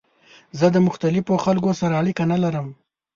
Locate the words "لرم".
2.43-2.67